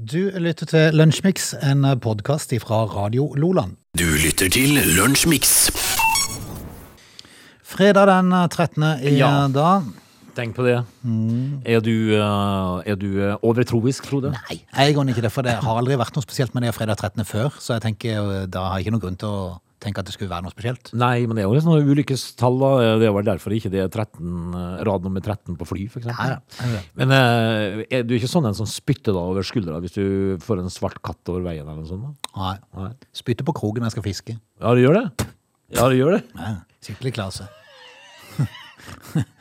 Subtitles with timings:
[0.00, 3.74] Du lytter til Lunsjmix, en podkast fra Radio Loland.
[3.98, 5.68] Du lytter til Lunsjmix.
[7.66, 8.82] Fredag den 13.
[9.02, 9.48] i Ja.
[9.52, 9.82] dag.
[10.36, 10.78] Tenk på det.
[11.66, 14.30] Er du, eh, er du eh, overtroisk, Frode?
[14.48, 16.96] Nei, jeg går ikke det, for det har aldri vært noe spesielt med det fredag
[16.96, 17.24] 13.
[17.24, 20.08] før, så jeg tenker eh, da har jeg ikke noen grunn til å tenke at
[20.08, 20.90] det skulle være noe spesielt.
[20.98, 22.58] Nei, men det er jo litt sånne ulykkestall.
[22.60, 22.70] da.
[23.00, 25.86] Det er vel derfor ikke det er 13, eh, rad nummer 13 på fly.
[26.04, 26.38] Nei, ja.
[27.00, 30.04] Men eh, er du ikke sånn en som spytter da over skuldra hvis du
[30.44, 32.04] får en svart katt over veien eller noe sånt?
[32.04, 32.34] da?
[32.40, 32.56] Nei.
[32.76, 32.90] Nei.
[33.16, 34.36] Spytter på krogen når jeg skal fiske.
[34.60, 35.30] Ja, du gjør det.
[35.76, 36.22] Ja, du gjør det.
[36.36, 36.54] Nei.
[36.84, 37.48] skikkelig klase.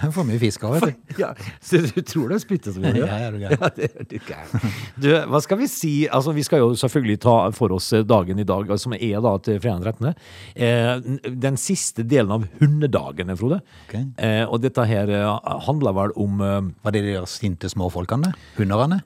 [0.00, 1.14] Jeg får mye fisk av, vet du.
[1.20, 1.30] Ja,
[1.64, 3.02] så du tror det er spyttet som gjør det?
[3.04, 4.74] Ja, det er du gæren.
[5.00, 5.92] Du, hva skal vi si?
[6.08, 9.60] Altså, vi skal jo selvfølgelig ta for oss dagen i dag, som er da til
[9.60, 10.12] fredag 13.
[10.56, 13.60] Eh, den siste delen av hundedagene, Frode.
[13.86, 13.96] Ok.
[14.20, 18.32] Eh, og dette her eh, handler vel om eh, Var det de der sinte småfolkene?
[18.58, 19.02] Hunderne?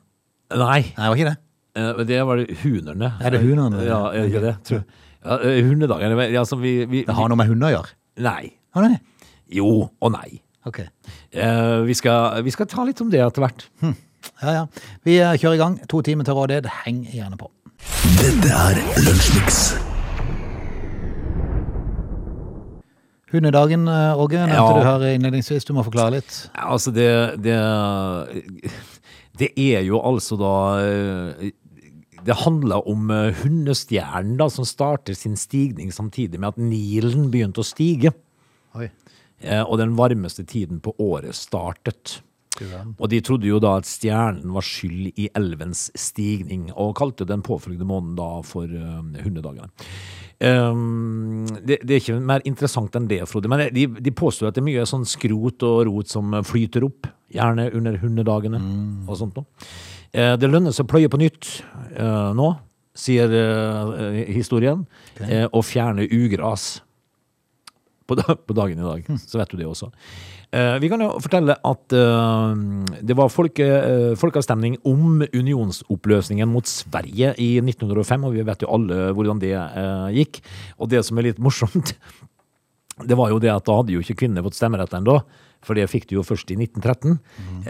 [0.54, 1.38] Nei, Nei, var ikke det?
[1.80, 3.12] eh, det var det hunerne.
[3.24, 3.82] Er det hunerne?
[3.86, 4.54] Ja, er det det?
[4.68, 5.00] Tror jeg.
[5.24, 7.94] Ja, eh, hundedagen ja, altså, vi, vi, Det har noe med hunder å gjøre?
[8.24, 8.52] Nei.
[8.76, 8.98] Har det?
[9.52, 10.40] Jo og nei.
[10.66, 10.78] Ok.
[10.80, 13.66] Eh, vi, skal, vi skal ta litt om det etter hvert.
[14.40, 14.62] Ja, ja.
[15.04, 15.74] Vi eh, kjører i gang.
[15.92, 16.68] To timer til rådighet.
[16.84, 17.50] Heng gjerne på.
[18.16, 19.74] Dette er Lunsjmix.
[23.34, 24.72] Hundedagen, eh, Åge, nevnte Ja.
[24.78, 25.64] du her innledningsvis.
[25.66, 26.50] Du må forklare litt.
[26.54, 27.58] Ja, Altså, det, det
[29.38, 30.52] Det er jo altså da
[30.86, 31.50] eh,
[32.24, 33.10] Det handler om
[33.42, 38.14] hundestjernen da, som starter sin stigning samtidig med at Nilen begynte å stige.
[38.74, 38.88] Oi.
[39.44, 42.22] Eh, Og den varmeste tiden på året startet.
[42.98, 47.42] Og de trodde jo da at stjernen var skyld i elvens stigning, og kalte den
[47.42, 49.70] påfølgende måneden da for uh, hundedagene.
[50.44, 53.50] Um, det, det er ikke mer interessant enn det, Frode.
[53.50, 57.10] Men de, de påstår at det er mye sånn skrot og rot som flyter opp,
[57.34, 58.60] gjerne under hundedagene
[59.08, 59.66] og sånt noe.
[60.14, 61.56] Uh, det lønner seg å pløye på nytt
[61.98, 62.52] uh, nå,
[62.94, 63.26] sier
[64.30, 64.84] historien,
[65.18, 66.76] eh, og fjerne ugras
[68.06, 69.06] på, dagen i dag.
[69.20, 69.90] Så vet du det også.
[70.54, 76.68] Eh, vi kan jo fortelle at eh, det var folke, eh, folkeavstemning om unionsoppløsningen mot
[76.68, 79.54] Sverige i 1905, og vi vet jo alle hvordan det
[80.18, 80.42] gikk.
[80.78, 81.96] Og det som er litt morsomt,
[83.08, 85.20] det var jo det at da hadde jo ikke kvinner fått stemmerett ennå.
[85.64, 87.16] For det fikk de jo først i 1913.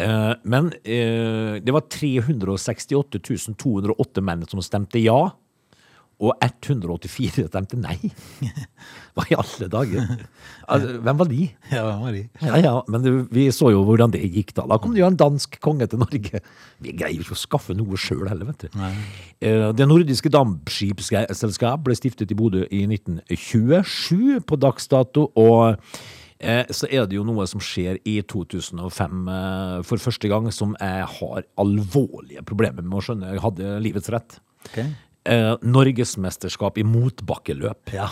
[0.02, 3.22] Eh, men eh, det var 368
[3.54, 5.20] 208 menn som stemte ja.
[6.22, 7.96] Og 184 stemte nei.
[9.14, 10.10] Hva i alle dager?
[10.64, 11.40] Altså, hvem var de?
[11.72, 12.22] Ja, hvem var de?
[12.40, 14.64] Ja, ja, men vi så jo hvordan det gikk da.
[14.70, 16.40] Da kom det jo en dansk konge til Norge.
[16.84, 18.78] Vi greier jo ikke å skaffe noe sjøl heller, vet du.
[18.80, 18.92] Nei.
[19.76, 25.74] Det nordiske dampskipsselskap ble stiftet i Bodø i 1927 på dags dato, og
[26.38, 30.76] eh, så er det jo noe som skjer i 2005 eh, for første gang som
[30.78, 33.34] jeg har alvorlige problemer med å skjønne.
[33.34, 34.38] Jeg hadde livets rett.
[34.70, 34.80] Ok.
[35.24, 37.94] Eh, Norgesmesterskap i motbakkeløp.
[37.96, 38.10] Ja.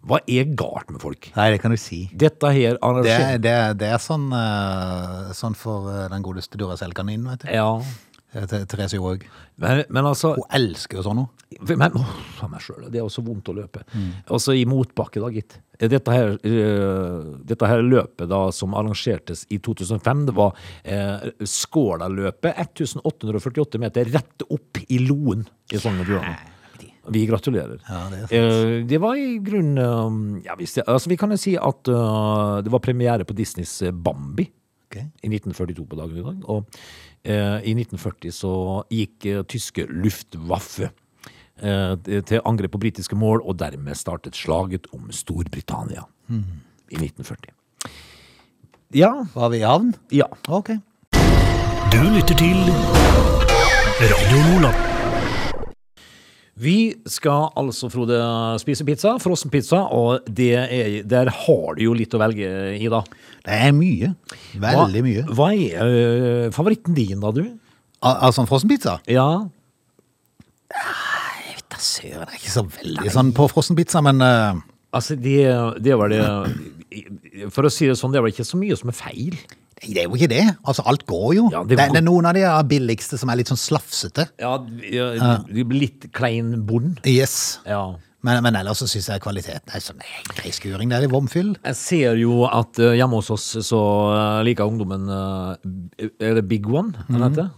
[0.00, 1.28] Hva er galt med folk?
[1.36, 2.06] Nei, det kan du si.
[2.16, 7.44] Dette her Det, det, det er sånn, uh, sånn for eh, den godeste Duracell-kaninen, vet
[7.44, 7.50] du.
[7.52, 7.68] Ja,
[8.32, 9.24] Therese Johaug.
[9.56, 11.32] men, men altså Hun elsker jo sånn noe.
[11.66, 12.12] Men åh,
[12.46, 13.82] meg selv, det er også vondt å løpe.
[14.30, 15.58] Også i motbakke, da, gitt.
[15.80, 20.54] Dette her, eh, dette her løpet da, som arrangertes i 2005, det var
[20.84, 22.54] eh, Skåla-løpet.
[22.54, 25.42] 1848 meter rett opp i Loen
[25.72, 26.56] i Sogn og Fjordane.
[27.10, 27.80] Vi gratulerer.
[27.88, 28.22] Ja, det.
[28.36, 32.72] Eh, det var i grunnen eh, ja, altså Vi kan jo si at eh, det
[32.72, 34.46] var premiere på Disneys eh, Bambi
[34.86, 35.08] okay.
[35.22, 36.44] i 1942 på dagen i dag.
[36.52, 36.90] Og eh,
[37.24, 38.52] i 1940 så
[38.90, 40.90] gikk eh, tyske Luftwaffe
[41.60, 41.94] eh,
[42.24, 47.52] til angrep på britiske mål, og dermed startet slaget om Storbritannia i 1940.
[48.94, 49.92] Ja, Var vi i havn?
[50.10, 50.26] ja.
[50.48, 50.70] Ok.
[51.90, 52.56] Du lytter til
[54.00, 54.89] Radio Nordland.
[56.60, 56.76] Vi
[57.08, 58.18] skal altså, Frode,
[58.60, 63.00] spise pizza, frossenpizza, og det er, der har du jo litt å velge i, da.
[63.46, 64.12] Det er mye.
[64.60, 65.24] Veldig mye.
[65.36, 67.46] Hva er øh, favoritten din, da, du?
[68.04, 68.98] Al altså en frossenpizza?
[69.08, 69.28] Ja.
[70.70, 74.60] Jeg vet da søren, Det er ikke så veldig sånn på frossenpizza, men eh,
[74.90, 75.38] Altså, det,
[75.78, 76.20] det var det
[77.54, 79.36] For å si det sånn, det var ikke så mye som er feil.
[79.80, 80.44] Det er jo ikke det.
[80.68, 81.48] Altså, alt går jo.
[81.52, 84.28] Ja, det, det det, er noen av de billigste som er litt sånn slafsete.
[84.40, 87.00] Ja, de blir litt klein bond.
[87.08, 87.60] Yes.
[87.68, 87.94] Ja.
[88.26, 90.90] Men, men ellers så syns jeg kvaliteten er sånn eh, grei skuring.
[90.92, 91.54] Det er i vomfyll.
[91.64, 93.80] Jeg ser jo at øh, hjemme hos oss så
[94.12, 97.48] øh, liker ungdommen øh, Er det Big One den heter?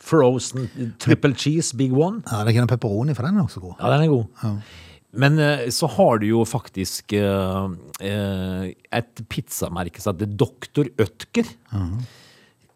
[0.00, 0.68] Frozen
[1.00, 2.20] triple cheese Big One.
[2.28, 3.74] Ja, det er ikke den pepperoni, for den er også god.
[3.80, 4.60] Ja, den er god.
[5.12, 7.70] Men eh, så har du jo faktisk eh,
[8.06, 11.48] eh, et pizzamerke som heter Doktor Ødker.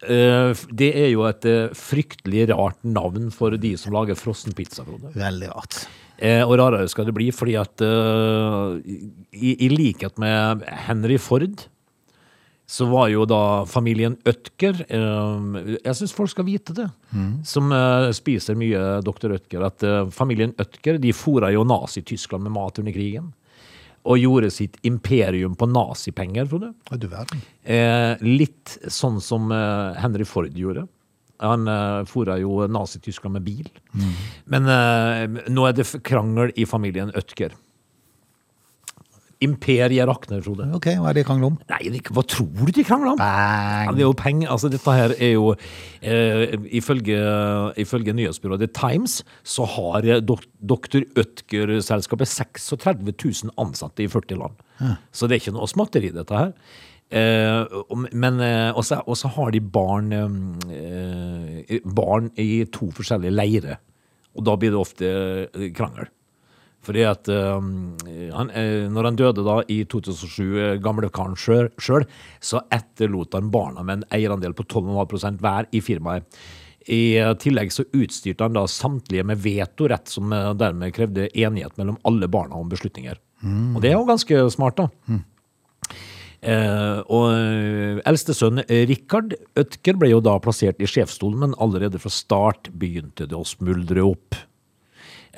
[0.05, 1.45] Eh, f- det er jo et
[1.79, 4.83] fryktelig rart navn for de som lager frossenpizza.
[5.15, 5.85] Veldig rart.
[6.19, 8.75] Eh, og rarere skal det bli, fordi at eh,
[9.35, 11.65] i, i likhet med Henry Ford,
[12.65, 16.87] så var jo da familien Ødker eh, Jeg syns folk skal vite det,
[17.45, 19.35] som eh, spiser mye Dr.
[19.37, 23.31] Ødker, at eh, familien Ødker de fora jo Nazi-Tyskland med mat under krigen.
[24.05, 26.73] Og gjorde sitt imperium på nazipenger, Frode.
[26.89, 27.41] Å, du verden.
[27.63, 30.87] Eh, litt sånn som eh, Henry Ford gjorde.
[31.41, 33.69] Han eh, fora jo Nazi-Tyskland med bil.
[34.49, 37.53] Men eh, nå er det krangel i familien Ødker.
[39.43, 40.67] Imperiet rakner, Frode.
[40.77, 41.57] Ok, hva er det de krangler om?
[41.71, 43.19] Nei, det, hva tror du de krangler om?
[43.19, 44.51] Ja, det er jo penger.
[44.53, 45.51] Altså, dette her er jo
[46.01, 47.19] eh, ifølge,
[47.83, 51.03] ifølge nyhetsbyrået The Times så har eh, dok Dr.
[51.19, 54.65] Ødger-selskapet 36 000 ansatte i 40 land.
[55.11, 56.53] Så det er ikke noe småtteri, dette her.
[57.15, 57.81] Eh,
[58.17, 63.77] men eh, Og så har de barn, eh, barn i to forskjellige leirer.
[64.35, 65.11] Og da blir det ofte
[65.53, 66.09] eh, krangel.
[66.85, 67.95] Fordi at um,
[68.35, 72.05] han, eh, når han døde da i 2007, eh, gamlekaren sjøl,
[72.43, 76.27] så etterlot han barna med en eierandel på 12,5% hver i firmaet.
[76.85, 81.97] I tillegg så utstyrte han da samtlige med vetorett, som eh, dermed krevde enighet mellom
[82.05, 83.21] alle barna om beslutninger.
[83.45, 85.17] Og det er jo ganske smart, da.
[86.45, 92.11] Eh, og eldste sønn Rikard Ødker ble jo da plassert i sjefsstolen, men allerede fra
[92.13, 94.37] start begynte det å smuldre opp.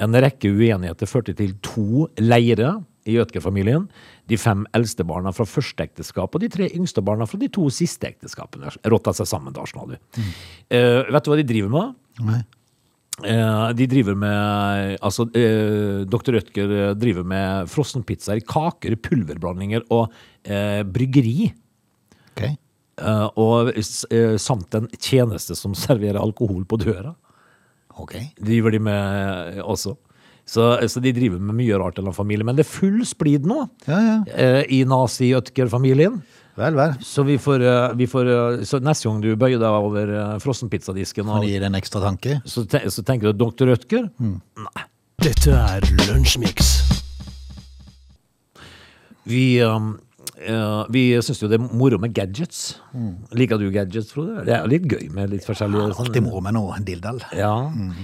[0.03, 3.87] En rekke uenigheter førte til to leirer i Ødker-familien.
[4.27, 7.69] De fem eldste barna fra første ekteskap og de tre yngste barna fra de to
[7.73, 9.55] siste ekteskapene rotta seg sammen.
[9.55, 9.87] da, mm.
[10.21, 10.29] uh,
[10.69, 11.97] Eh, vet du hva de driver med?
[12.27, 12.43] Nei.
[13.17, 16.35] Uh, de driver med Altså, uh, Dr.
[16.35, 20.11] Rødtger eh, driver med frossenpizzaer, kaker, pulverblandinger og
[20.45, 21.49] eh, bryggeri.
[22.35, 22.43] Ok.
[22.97, 27.13] Eh, og eh, samt en tjeneste som serverer alkohol på døra.
[27.99, 28.15] Ok.
[28.39, 29.95] Driver de med også.
[30.47, 32.45] Så, så de driver med mye rart i den familien.
[32.47, 34.17] Men det er full splid nå Ja, ja.
[34.31, 36.21] eh, i nazi-Ødker-familien.
[36.57, 36.93] Vel, vel.
[37.05, 40.37] Så vi får, eh, vi får eh, Så neste gang du bøyer deg over eh,
[40.41, 42.39] frossenpizzadisken, Han og- gi det en ekstra tanke.
[42.45, 43.67] så, te så tenker du Dr.
[43.73, 44.07] Rødtger?
[44.19, 44.85] Nei.
[45.21, 46.71] Dette er Lunsjmix.
[49.27, 49.97] Vi, um,
[50.39, 52.77] eh, vi syns jo det er moro med gadgets.
[53.37, 54.45] Liker du gadgets, Frode?
[54.47, 57.21] Det er litt gøy med litt forskjellige ja, Alltid moro med noe dildal.
[57.35, 57.53] Ja.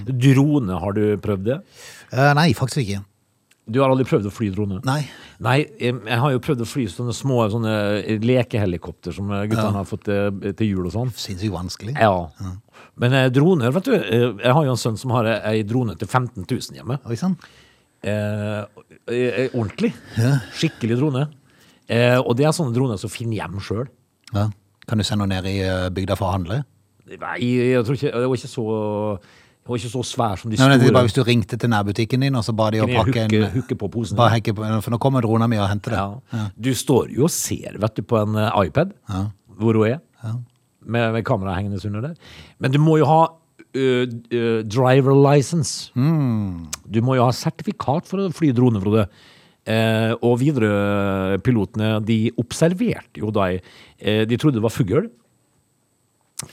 [0.09, 1.59] Drone, har du prøvd det?
[2.13, 3.03] Uh, nei, faktisk ikke.
[3.63, 4.81] Du har aldri prøvd å fly drone?
[4.83, 5.05] Nei.
[5.43, 7.75] Nei, jeg, jeg har jo prøvd å fly sånne små sånne
[8.19, 9.75] lekehelikopter som guttene ja.
[9.77, 11.13] har fått eh, til jul og sånn.
[11.15, 11.93] Sinnssykt vanskelig.
[11.95, 12.51] Ja.
[12.99, 13.93] Men eh, droner, vet du.
[13.95, 16.99] eh, Jeg har jo en sønn som har ei drone til 15 000 hjemme.
[17.07, 17.37] Oi sann.
[18.03, 18.67] Eh,
[19.07, 19.47] ordentlig.
[19.55, 19.93] ordentlig.
[20.59, 21.25] Skikkelig drone.
[21.91, 23.87] Eh, og det er sånne droner som finner hjem sjøl.
[24.33, 24.47] Ja.
[24.87, 26.61] Kan du sende henne ned i eh, bygda for å handle?
[27.13, 28.63] Nei, jeg tror ikke Det var ikke så
[29.63, 31.55] det var ikke så svær som de Nei, men det er bare Hvis du ringte
[31.59, 34.17] til nærbutikken din, og så ba de å Kunne jeg pakke en hukke på posen.
[34.19, 36.01] bare hekke på, For nå kommer drona mi og henter det.
[36.33, 36.41] Ja.
[36.67, 38.91] Du står jo og ser, vet du, på en eh, iPad
[39.59, 40.01] hvor hun er.
[40.83, 42.15] Med, med kameraet hengende under der.
[42.59, 43.21] Men du må jo ha
[43.71, 43.85] ø,
[44.35, 45.91] ø, driver license.
[45.95, 49.05] Du må jo ha sertifikat for å fly drone, Frode.
[49.63, 55.05] Eh, og Widerøe-pilotene de observerte jo da eh, De trodde det var fugl,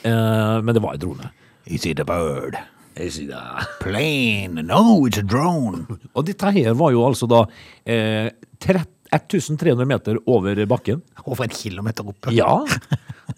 [0.07, 1.31] eh, men det var en drone.
[1.67, 2.55] Is it a bird?
[2.95, 4.63] Is it a Plane?
[4.63, 5.85] No, it's a drone.
[6.15, 7.43] Og dette her var jo altså da
[7.83, 11.01] eh, 1300 meter over bakken.
[11.25, 12.31] Over en kilometer opp.
[12.31, 12.61] Ja.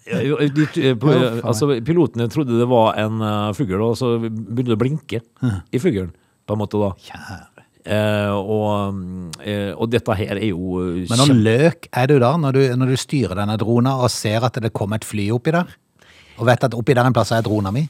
[0.04, 4.72] De, de, på, Ja, altså, pilotene trodde det var en uh, fugl, og så begynte
[4.72, 5.20] det å blinke
[5.70, 6.10] i fuglen,
[6.44, 6.90] på en måte da.
[7.06, 7.53] Kjære.
[7.84, 9.00] Eh, og,
[9.44, 12.60] eh, og dette her er jo uh, Men noen løk er du da, når du,
[12.80, 15.68] når du styrer denne drona og ser at det kommer et fly oppi der?
[16.40, 17.84] Og vet at oppi der en plass er drona mi?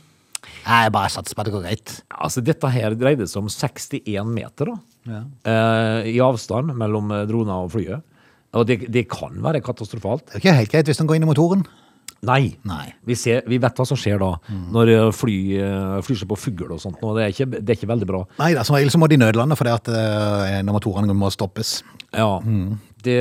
[0.65, 1.93] Jeg bare satser på at det går greit.
[2.11, 4.75] Altså, dette her dreide seg om 61 meter da,
[5.09, 5.21] Ja.
[5.53, 8.03] eh, i avstand mellom eh, drona og flyet.
[8.55, 10.27] Og det, det kan være katastrofalt.
[10.29, 11.65] Det er ikke helt greit hvis den går inn i motoren.
[12.25, 12.55] Nei.
[12.65, 12.87] Nei.
[13.05, 14.31] Vi, ser, vi vet hva som skjer da,
[14.73, 17.03] når eh, fly eh, flyr seg på fugl og sånt.
[17.05, 18.23] Og det, er ikke, det er ikke veldig bra.
[18.41, 21.77] Nei, da, som regel så må de nødlande fordi at eh, når motorene må stoppes.
[22.15, 22.31] Ja,
[23.05, 23.19] det,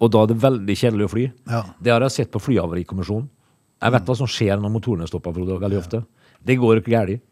[0.00, 1.28] og da er det veldig kjedelig å fly.
[1.52, 1.62] Ja.
[1.78, 3.28] Det har jeg sett på Flyhavarikommisjonen.
[3.82, 6.02] Jeg vet hva som skjer når motorene stopper, Frode, veldig ofte.
[6.42, 7.22] Det går ikke galt.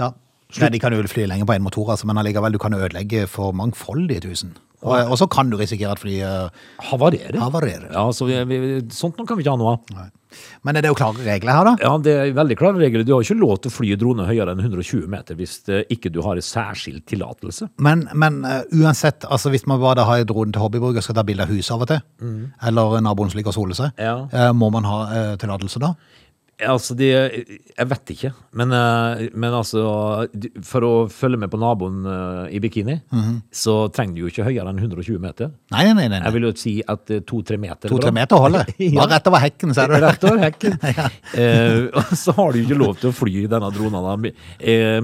[0.00, 0.12] Ja.
[0.58, 3.26] Nei, de kan jo fly lenger på en motor, altså, men allikevel, du kan ødelegge
[3.30, 4.56] for mangfoldige tusen.
[4.80, 6.54] Og, og så kan du risikere at flyet
[6.90, 7.36] Havarerer.
[7.42, 7.90] havarerer.
[7.92, 8.58] Ja, så vi, vi,
[8.94, 9.92] sånt noe kan vi ikke ha noe av.
[9.96, 10.08] Nei.
[10.62, 11.72] Men er det jo klare regler her, da?
[11.82, 13.02] Ja, det er veldig klare regler.
[13.04, 16.12] Du har ikke lov til å fly drone høyere enn 120 meter hvis eh, ikke
[16.14, 17.66] du har en særskilt tillatelse.
[17.82, 21.26] Men, men uh, uansett, altså hvis man bare har drone til hobbybruk og skal ta
[21.26, 22.38] bilde av huset av og til,
[22.70, 24.16] eller naboen som ligger og soler seg, Ja.
[24.30, 25.92] uh, må man ha uh, tillatelse da?
[26.66, 28.30] Altså, de Jeg vet ikke.
[28.58, 29.82] Men, eh, men altså
[30.66, 32.98] For å følge med på naboen eh, i bikini,
[33.54, 35.52] så trenger du jo ikke høyere enn 120 meter.
[35.72, 36.08] Nei, nei, nei.
[36.16, 36.22] nei.
[36.26, 38.72] Jeg vil jo si at eh, to-tre meter er To-tre meter holder.
[38.90, 39.04] Ja.
[39.04, 39.96] Bare rett over hekken, ser du.
[40.06, 40.78] Rett over hekken.
[41.40, 41.86] Eh,
[42.18, 44.14] så har du jo ikke lov til å fly denne dronen da,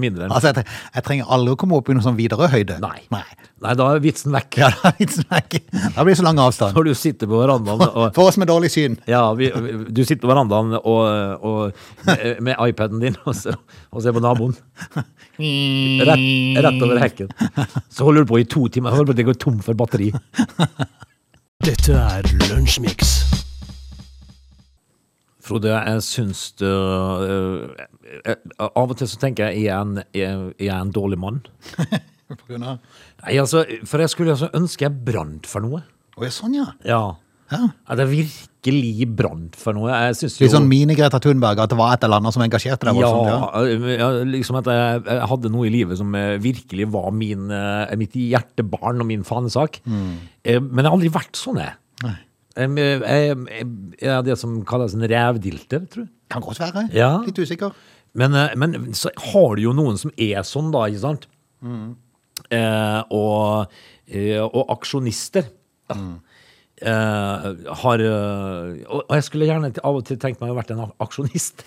[0.00, 2.80] mindre enn Altså, jeg, jeg trenger aldri å komme opp i noen sånn videre høyde.
[2.82, 3.04] Nei.
[3.14, 3.24] Nei.
[3.64, 4.58] Nei, da er vitsen vekk.
[4.60, 5.54] Ja, da er vitsen vekk.
[5.94, 6.76] Da blir det så lang avstand.
[6.76, 8.98] Når du sitter på verandaen og For oss med dårlig syn.
[9.08, 9.48] Ja, vi,
[9.88, 11.00] du sitter på verandaen og,
[11.46, 13.54] og med, med iPaden din og se
[13.90, 14.56] og se på naboen.
[15.36, 16.26] Rett,
[16.66, 17.32] rett over hekken.
[17.88, 18.94] Så holder du på i to timer.
[18.96, 20.12] Holder på til å gå tom for batteri.
[21.64, 23.16] Dette er Lunsjmix.
[25.46, 27.68] Frode, jeg syns det, øh,
[28.26, 28.36] øh,
[28.66, 31.38] Av og til så tenker jeg igjen er jeg en dårlig mann?
[32.26, 32.80] På grunn av...
[33.22, 35.84] Nei, altså, For jeg skulle altså ønske jeg brant for noe.
[36.16, 36.66] Å, ja, sånn, ja.
[36.88, 37.02] Ja.
[37.52, 37.62] Ja.
[37.86, 39.90] At jeg virkelig brant for noe.
[39.92, 42.88] Jeg synes jo Litt sånn mini-Greta Thunberg, at det var et eller annet som engasjerte
[42.88, 43.00] deg.
[43.00, 44.10] ja, voldsomt, ja.
[44.26, 48.16] liksom at jeg, jeg hadde noe i livet som eh, virkelig var min, eh, mitt
[48.18, 49.80] hjertebarn og min fanesak.
[49.86, 50.14] Mm.
[50.42, 51.78] Men jeg har aldri vært sånn, jeg.
[52.06, 52.16] Nei.
[52.56, 53.66] Jeg, jeg,
[54.08, 56.12] er det som kalles en revdilter, tror jeg.
[56.32, 56.88] Kan godt være.
[56.96, 57.12] Ja.
[57.22, 57.74] Litt usikker.
[58.16, 61.28] Men, eh, men så har du jo noen som er sånn, da, ikke sant?
[62.50, 63.72] Eh, og,
[64.08, 65.50] eh, og aksjonister.
[66.76, 67.44] Eh,
[67.80, 70.74] har eh, og, og jeg skulle gjerne av og til tenkt meg å ha vært
[70.74, 71.62] en aksjonist.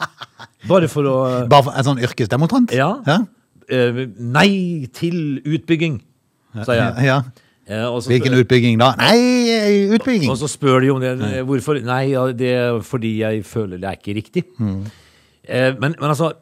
[0.70, 1.18] Bare for å
[1.50, 2.74] Bare for en sånn yrkesdemonstrant?
[2.74, 2.88] Ja.
[3.06, 3.20] ja.
[3.70, 6.00] eh, Nei til utbygging,
[6.66, 6.98] sa jeg.
[7.12, 7.20] ja.
[7.70, 8.90] Eh, og så- Hvilken utbygging da?
[8.98, 10.26] Nei, utbygging!
[10.34, 11.14] Og så spør de om det.
[11.46, 11.78] Hvorfor?
[11.86, 14.44] Nei, ja, det er fordi jeg føler det er ikke riktig.
[14.58, 16.32] Eh, men, men altså,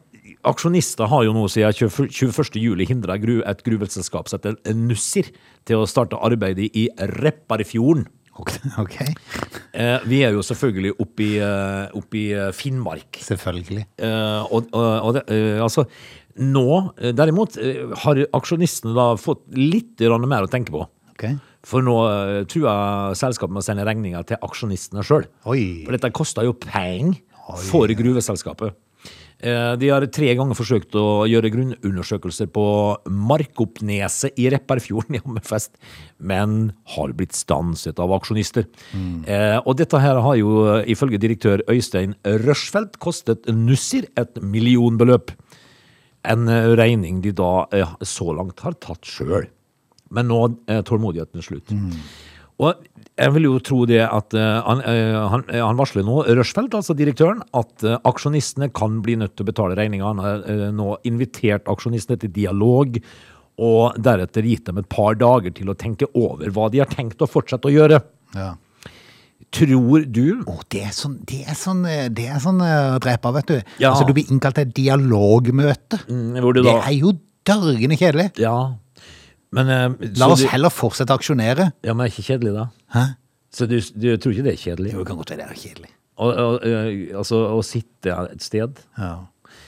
[0.47, 2.59] aksjonister har jo nå siden 20 21.
[2.61, 5.31] juli hindra gru, et gruveselskap som heter Nussir
[5.67, 6.87] til å starte arbeidet i
[7.19, 8.07] Repparfjorden.
[8.79, 8.95] Ok.
[9.73, 13.19] Eh, vi er jo selvfølgelig oppe i, eh, oppe i eh, Finnmark.
[13.25, 13.85] Selvfølgelig.
[14.47, 15.25] Og, og, og det,
[15.59, 15.83] altså,
[16.39, 16.65] nå,
[17.17, 17.59] derimot,
[18.05, 20.85] har aksjonistene da fått litt mer å tenke på.
[21.13, 21.27] Ok.
[21.67, 21.97] For nå
[22.47, 25.27] tror jeg selskapet må sende regninger til aksjonistene sjøl.
[25.43, 27.19] For dette koster jo penger
[27.67, 28.77] for gruveselskapet.
[29.39, 32.65] Eh, De har tre ganger forsøkt å gjøre grunnundersøkelser på
[33.07, 35.77] Markoppneset i Repparfjorden i Hammerfest,
[36.19, 38.67] men har blitt stanset av aksjonister.
[38.91, 39.23] Mm.
[39.63, 45.31] Og dette her har jo eh, ifølge direktør Øystein Røsfeldt kostet Nussir et millionbeløp.
[46.27, 49.47] En eh, regning de da eh, så langt har tatt sjøl.
[50.11, 51.71] Men nå er tålmodigheten slutt.
[52.59, 52.85] Og
[53.19, 56.75] jeg vil jo tro det at uh, han, uh, han, uh, han varsler nå, Rushfeldt,
[56.75, 60.13] altså direktøren, at aksjonistene kan bli nødt til å betale regninga.
[60.13, 62.99] Han har nå invitert aksjonistene til dialog,
[63.59, 67.19] og deretter gitt dem et par dager til å tenke over hva de har tenkt
[67.19, 67.99] å fortsette å gjøre.
[68.37, 68.53] Ja.
[69.55, 71.81] Tror du oh, det er sånn, det er sånn,
[72.15, 72.61] det er sånn
[73.03, 73.57] dreper, vet du.
[73.81, 73.91] Ja.
[73.91, 76.03] Altså, du blir innkalt til et dialogmøte.
[76.07, 77.15] mm, Det da er jo
[77.49, 78.29] dørgende kjedelig.
[78.39, 78.55] Ja.
[79.51, 81.71] Men, eh, La oss du- heller fortsette å aksjonere.
[81.83, 82.67] Ja, men er ikke kjedelig, da?
[82.93, 83.05] Hæ?
[83.51, 84.91] Så du, du tror ikke det er kjedelig?
[84.93, 85.89] Jo, det kan godt være det er kjedelig.
[86.19, 89.13] Og, og, eh, altså, å sitte et sted Ja.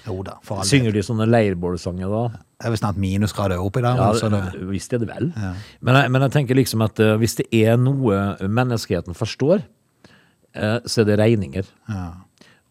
[0.05, 0.65] Jo da, for all.
[0.65, 2.21] Synger de sånne leirbålsanger da?
[2.61, 3.97] Det er vel snart minusgrader oppi der.
[3.97, 5.31] Ja, men det, visst er det vel.
[5.81, 9.61] Men, jeg, men jeg tenker liksom at uh, hvis det er noe menneskeheten forstår,
[10.57, 11.65] uh, så er det regninger.
[11.89, 12.11] ja.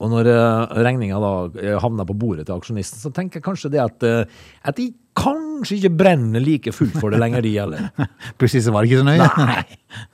[0.00, 3.72] Og når uh, regninga da eh, havner på bordet til aksjonisten, så tenker jeg kanskje
[3.74, 4.88] det at, eh, at de
[5.18, 7.90] kanskje ikke brenner like fullt for det lenger, de heller.
[8.40, 9.30] Plutselig så var det ikke så nøye.
[9.52, 9.62] Nei.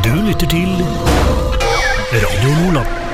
[0.00, 0.70] Du lytter til
[2.10, 3.10] Radio Nordland.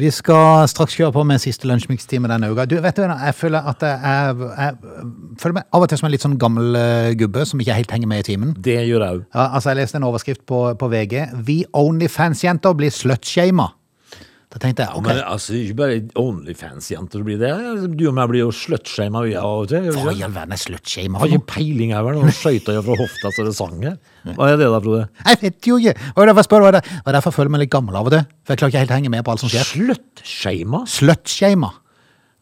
[0.00, 2.64] Vi skal straks kjøre på med siste lunsjmikstime denne uka.
[2.70, 4.78] Du, vet du, jeg føler at jeg, jeg,
[5.42, 7.92] føler meg av og til som en litt sånn gammel eh, gubbe som ikke helt
[7.92, 8.54] henger med i timen.
[8.56, 9.26] Det gjør jeg òg.
[9.34, 11.18] Ja, altså, jeg leste en overskrift på, på VG.
[11.44, 13.68] Vi Onlyfans-jenter blir slutshama.
[14.50, 17.50] Da tenkte jeg, ok, Men altså, ikke bare Onlyfans-jenter blir det.
[17.94, 19.86] Du og meg blir jo slutshama av og til.
[19.94, 22.18] hva i all verden er slutshama Har ikke peiling her, vel.
[22.18, 23.94] Nå skøyta jo fra hofta så det sang her.
[24.34, 25.04] Hva er det da, Frode?
[25.22, 25.94] Jeg vet jo ikke!
[26.16, 26.90] Og derfor spør jeg deg.
[27.04, 28.26] Og derfor føler jeg meg litt gammel av og til.
[28.42, 29.70] For jeg klarer ikke helt å henge med på alt som skjer.
[29.70, 30.82] Slutshama?
[30.98, 31.70] Slutshama.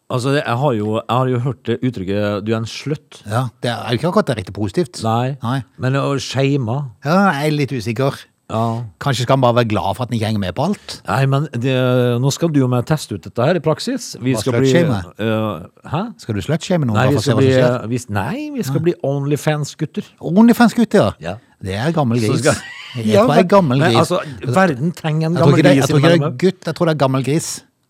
[0.09, 3.21] Altså, jeg har jo, jeg har jo hørt det uttrykket 'du er en slutt'.
[3.29, 5.03] Ja, det er jo ikke akkurat direkte positivt.
[5.05, 5.37] Nei.
[5.43, 5.61] Nei.
[5.77, 8.17] Men å shame Ja, jeg er litt usikker.
[8.49, 8.61] Ja.
[9.05, 10.95] Kanskje skal han bare være glad for at han ikke henger med på alt?
[11.09, 11.75] Nei, men det,
[12.23, 14.15] nå skal du og meg teste ut dette her i praksis.
[14.25, 16.01] Vi Hva skal bli øh, Hæ?
[16.25, 16.97] Skal du slutshame noen?
[16.97, 17.51] Nei, vi skal bli,
[17.93, 20.09] vi, nei, vi skal bli Onlyfans-gutter.
[20.21, 21.37] Onlyfans-gutter, Ja.
[21.61, 22.39] Det er gammel gris.
[22.41, 22.55] skal-
[23.05, 23.97] Ja, men, jeg er gammel men.
[24.01, 24.19] Altså,
[24.55, 26.93] verden trenger en jeg gammel gris jeg tror ikke det er gutt, jeg tror det
[26.95, 27.49] er gammel gris.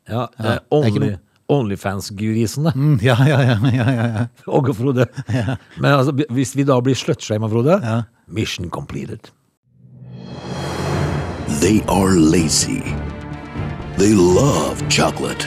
[0.09, 2.73] Ja, Ja, eh, only, noe- Onlyfans-grisene.
[2.75, 4.27] Mm, ja, ja, ja, ja, ja, ja.
[4.49, 5.07] Åge Frode.
[5.79, 8.03] Men altså, hvis vi da blir slutshama, Frode, Ja.
[8.27, 9.31] mission completed.
[11.61, 12.95] They are lazy.
[13.97, 15.41] They love chocolate.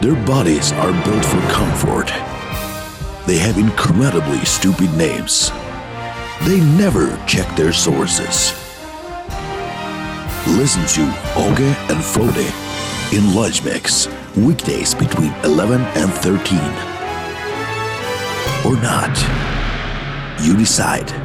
[0.00, 2.06] Their bodies are built for comfort.
[3.26, 5.50] They have incredibly stupid names.
[6.44, 8.54] They never check their sources.
[10.46, 11.02] Listen to
[11.36, 12.50] Oge and Frode
[13.12, 14.08] in Lunch Mix,
[14.38, 16.58] weekdays between 11 and 13.
[18.64, 19.14] Or not.
[20.42, 21.23] You decide.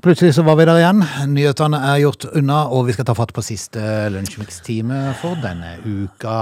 [0.00, 1.02] Plutselig så var vi der igjen.
[1.34, 3.82] Nyhetene er gjort unna, og vi skal ta fatt på siste
[4.14, 6.36] lunsjmikstime for denne uka.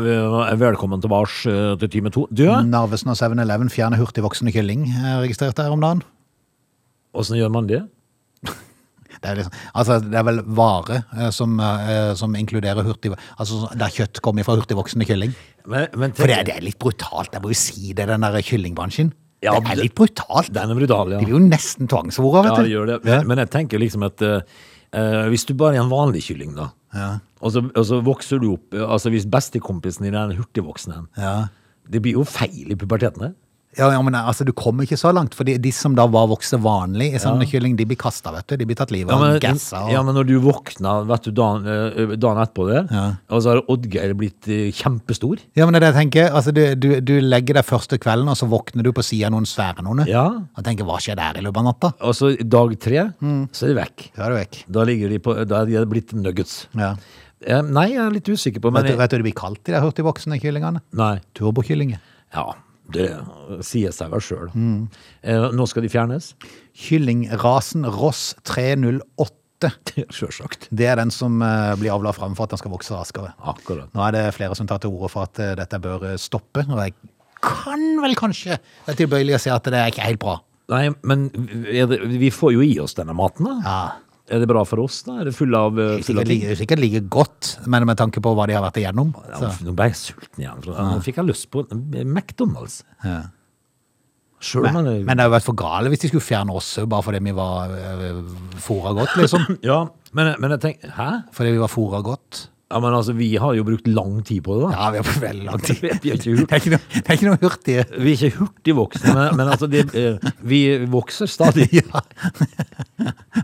[0.00, 2.24] Eh, Velkommen tilbake eh, til time to.
[2.34, 6.02] Du, Narvesen og 7-Eleven fjerner hurtigvoksende kylling, registrert registrerte her om dagen.
[7.14, 7.84] åssen gjør man det?
[9.24, 13.14] Det er, liksom, altså, det er vel vare eh, som, eh, som inkluderer hurtig...
[13.40, 15.30] Altså der kjøtt kommer fra hurtigvoksende kylling.
[15.70, 18.26] Men, men For det, er- det er litt brutalt, jeg må jo si det, den
[18.26, 19.14] der kyllingbransjen.
[19.44, 20.50] Ja, det er litt brutalt.
[20.54, 21.18] Den er brutal, ja.
[21.20, 22.98] De blir jo nesten tvangsfôra, Ja, det gjør det.
[23.04, 24.40] Men, men jeg tenker liksom at eh,
[25.30, 27.08] hvis du bare er en vanlig kylling, da, Ja.
[27.42, 30.92] og, så, og så vokser du opp eh, Altså hvis bestekompisen din er en hurtigvoksen
[30.96, 31.34] en, Ja.
[31.90, 33.34] det blir jo feil i puberteten.
[33.74, 33.82] Det.
[33.82, 36.56] Ja, ja, men altså, du kommer ikke så langt, for de som da var vokste
[36.62, 38.56] vanlig i sånne kylling, de blir kasta, vet du.
[38.62, 41.30] De blir tatt livet Ja av, men, og ja, men når du våkner vet du,
[41.36, 43.04] dagen, eh, dagen etterpå der, Ja.
[43.28, 46.30] og så har Oddgeir blitt eh, kjempestor Ja, men det er det jeg tenker.
[46.34, 49.34] Altså, du, du, du legger deg første kvelden, og så våkner du på sida av
[49.36, 50.06] noen svære noen.
[50.06, 50.26] Ja,
[50.56, 51.92] Og tenker, hva skjer der i løpet av natta?
[52.00, 53.48] og så dag tre, Mm.
[53.52, 54.08] så er de vekk.
[54.16, 54.56] Da er de vekk.
[54.70, 56.66] Da, ligger de på, da er de blitt nuggets.
[56.78, 56.94] Ja.
[57.44, 59.26] Eh, nei, jeg er litt usikker på men Vet, du, jeg, vet du hva de
[59.26, 60.80] blir kalt, de der hurtigvoksende kyllingene?
[61.34, 61.98] Turbokyllinger.
[62.34, 62.46] ja,
[62.92, 63.08] det
[63.64, 64.50] sier seg vel sjøl.
[64.52, 64.88] Mm.
[65.24, 66.32] Eh, nå skal de fjernes.
[66.84, 69.40] Kyllingrasen Ross 308.
[70.12, 70.68] Sjølsagt.
[70.74, 73.32] Det er den som eh, blir avla fram for at den skal vokse raskere.
[73.40, 73.88] Akkurat.
[73.96, 76.66] Nå er det flere som tar til orde for at eh, dette bør eh, stoppe,
[76.68, 76.96] og jeg
[77.44, 80.38] kan vel kanskje være tilbøyelig å si at det er ikke helt bra.
[80.72, 83.56] Nei, men det, vi får jo i oss denne maten, da.
[83.60, 84.03] Ja.
[84.32, 85.18] Er det bra for oss, da?
[85.20, 88.32] Er det full av, eh, full Sikkert like, sikkert like godt, men med tanke på
[88.32, 89.12] hva de har vært igjennom.
[89.28, 90.62] Ja, Nå ble jeg sulten igjen.
[90.64, 92.82] Nå fikk jeg lyst på McDonald's.
[93.04, 93.26] Ja.
[94.44, 97.20] Sjøl Men, men det hadde vært for gale hvis de skulle fjerne oss bare fordi
[97.24, 98.18] vi var uh,
[98.60, 99.46] fôra godt, liksom.
[99.70, 101.06] Ja, men, men jeg tenker Hæ?
[101.32, 102.48] Fordi vi var fôra godt.
[102.74, 104.70] Ja, men altså, vi har jo brukt lang tid på det, da.
[104.74, 105.82] Ja, vi har brukt veldig lang tid.
[106.02, 107.76] Vi er ikke Det er ikke noe, det er ikke noe hurtig.
[107.94, 110.60] Vi er ikke hurtigvoksne, men, men altså, det, eh, vi
[110.90, 111.68] vokser stadig.
[111.84, 112.00] Ja.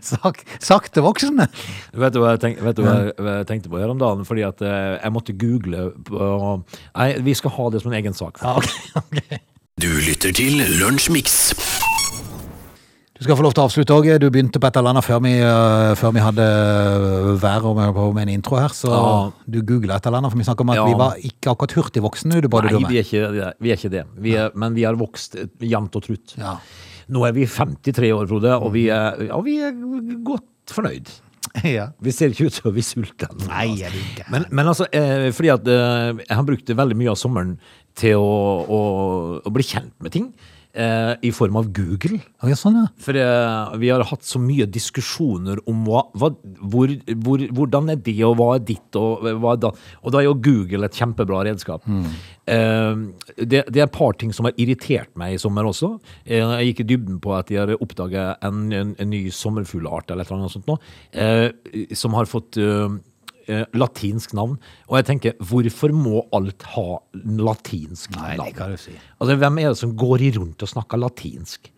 [0.02, 1.46] Sak, saktevoksende.
[1.98, 4.24] Vet du hva jeg, tenk, vet du hva jeg, tenkte på her om dagen?
[4.26, 6.30] Fordi at eh, jeg måtte google på
[6.94, 8.40] Nei, vi skal ha det som en egen sak.
[8.42, 8.70] Ja, ok,
[9.04, 9.42] okay.
[9.80, 11.42] Du lytter til Lunsjmix.
[13.20, 14.06] Du skal få lov til å avslutte òg.
[14.16, 17.74] Du begynte på et eller annet før vi, uh, før vi hadde øh, vær og
[17.76, 18.72] med, på med en intro her.
[18.72, 19.10] Så Ja.
[19.44, 20.84] du googla et eller annet, for vi snakker om at Ja.
[20.88, 22.40] vi var ikke akkurat hurtigvoksne.
[22.40, 23.50] Du, både Nei, vi er ikke det.
[23.60, 24.04] Vi er ikke det.
[24.16, 26.32] Vi er, men vi har vokst jevnt og trutt.
[26.40, 26.56] Ja.
[27.12, 29.76] Nå er vi 53 år, Frode, og vi er, ja, vi er
[30.24, 31.10] godt fornøyd.
[31.76, 31.90] ja.
[32.00, 33.28] Vi ser ikke ut som vi sulter.
[33.50, 34.30] Nei, er ikke.
[34.32, 37.52] Men, men altså, eh, fordi at eh, han brukte veldig mye av sommeren
[38.00, 38.80] til å, å,
[39.44, 40.32] å bli kjent med ting.
[40.72, 42.20] Eh, I form av Google.
[42.38, 42.84] Okay, sånn, ja.
[43.02, 46.30] For eh, vi har hatt så mye diskusjoner om hva, hva,
[46.62, 46.92] hvor,
[47.24, 49.72] hvor, hvordan er det, og hva er ditt, og hva er da.
[50.04, 51.82] Og da er jo Google et kjempebra redskap.
[51.90, 53.02] Eh,
[53.42, 55.96] det, det er et par ting som har irritert meg i sommer også.
[56.22, 60.14] Eh, jeg gikk i dybden på at de har oppdaget en, en, en ny sommerfugleart
[60.14, 60.78] eller et eller annet sånt nå,
[61.18, 62.62] eh, som har fått
[63.50, 64.54] eh, latinsk navn.
[64.88, 66.86] Og jeg tenker, hvorfor må alt ha
[67.50, 68.46] latinsk Nei, navn?
[68.46, 68.94] det kan du si.
[69.18, 71.70] Altså, hvem er det som går i rundt og snakker latinsk?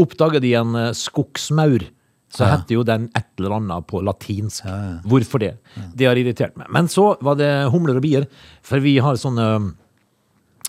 [0.00, 1.86] Oppdager de en eh, skogsmaur,
[2.28, 4.66] så heter jo den et eller annet på latinsk.
[5.08, 5.54] Hvorfor det?
[5.96, 6.68] Det har irritert meg.
[6.76, 8.26] Men så var det humler og bier,
[8.60, 9.46] for vi har sånne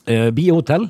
[0.08, 0.88] eh, biehotell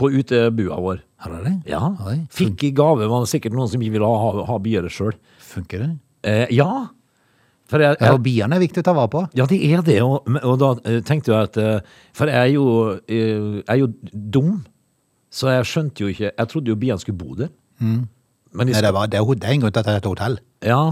[0.00, 1.02] på utebua vår.
[1.22, 1.54] Har du det?
[1.70, 1.84] Ja.
[2.08, 2.16] Oi.
[2.34, 5.14] Fikk i gave, var det sikkert noen som ville ha, ha bier sjøl.
[5.52, 5.90] Funker det?
[6.26, 6.70] Eh, ja.
[7.72, 9.22] For jeg, jeg, og biene er viktig å ta vare på.
[9.38, 12.52] ja, det er det, og, og da eh, tenkte jeg at eh, For jeg er
[12.52, 12.66] jo,
[13.08, 13.88] eh, jeg er jo
[14.36, 14.58] dum,
[15.32, 17.48] så jeg skjønte jo ikke Jeg trodde jo biene skulle bo der.
[17.80, 20.02] Men de, Nei, det, bare, det, er, det er en grunn til at det er
[20.02, 20.38] et hotell.
[20.68, 20.82] ja,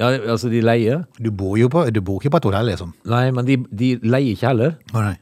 [0.00, 1.02] ja, altså de leier.
[1.20, 2.94] Du bor jo på, du bor ikke på et hotell, liksom.
[3.12, 4.72] Nei, men de, de leier ikke heller.
[4.96, 5.12] Nei,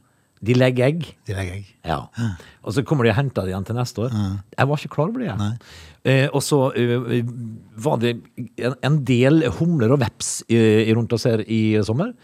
[0.40, 1.08] De legger egg.
[1.28, 1.72] De legger egg.
[1.84, 1.98] Ja.
[2.64, 4.14] Og så kommer de og henter det igjen til neste år.
[4.56, 5.28] Jeg var ikke klar over det.
[5.28, 5.58] jeg.
[6.08, 7.18] Eh, og så eh,
[7.76, 8.14] var det
[8.56, 10.56] en, en del humler og veps i,
[10.88, 12.14] i rundt oss her i sommer.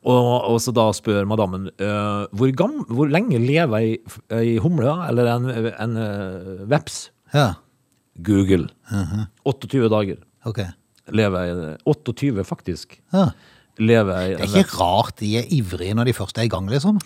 [0.00, 3.90] Og, og så da spør madammen eh, hvor, gam, hvor lenge lever ei,
[4.32, 7.10] ei humle eller en, en eh, veps?
[7.34, 7.50] Ja,
[8.24, 8.70] Google.
[9.44, 10.62] 28 dager ok.
[11.12, 12.96] lever ei 28, faktisk.
[13.12, 13.28] Ja.
[13.80, 16.72] Lever ei Det er ikke rart de er ivrige når de først er i gang,
[16.72, 16.96] liksom.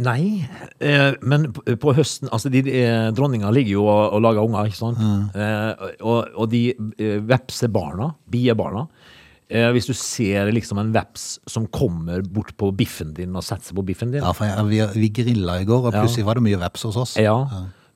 [0.00, 0.48] Nei,
[0.80, 4.70] eh, men på, på høsten Altså, de, eh, dronninga ligger jo og, og lager unger,
[4.70, 5.00] ikke sant?
[5.36, 8.86] Eh, og, og de eh, vepsebarna, biebarna,
[9.50, 13.72] Eh, hvis du ser liksom en veps som kommer bort på biffen din og setter
[13.72, 14.22] seg på biffen din.
[14.22, 16.98] Ja, for jeg, vi, vi grilla i går, og plutselig var det mye veps hos
[17.02, 17.14] oss.
[17.18, 17.34] Ja.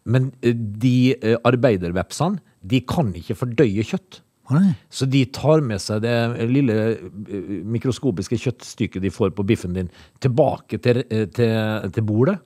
[0.02, 4.18] Men eh, de eh, arbeidervepsene, de kan ikke fordøye kjøtt.
[4.52, 4.74] Nei.
[4.92, 6.14] Så de tar med seg det
[6.50, 9.88] lille eh, mikroskopiske kjøttstykket de får på biffen din,
[10.24, 12.36] tilbake til, eh, til, til bordet.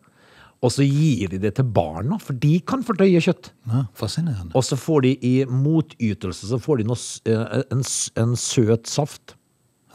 [0.58, 3.52] Og så gir de det til barna, for de kan fordøye kjøtt.
[3.70, 4.50] Ja, fascinerende.
[4.58, 6.98] Og så får de i motytelse så får de noe,
[7.30, 7.84] eh, en,
[8.22, 9.36] en søt saft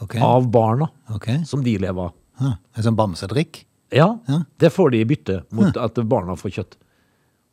[0.00, 0.22] okay.
[0.24, 1.42] av barna, okay.
[1.48, 2.16] som de lever av.
[2.40, 3.64] Ja, en sånn bamsedrikk?
[3.94, 4.40] Ja, Ja.
[4.58, 6.78] det får de i bytte mot at barna får kjøtt.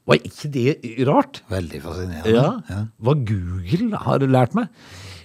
[0.10, 1.42] Var ikke det rart?
[1.52, 2.32] Veldig fascinerende.
[2.34, 4.70] Ja, Hva Google har lært meg.